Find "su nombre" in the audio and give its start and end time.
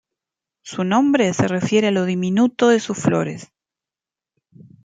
0.63-1.31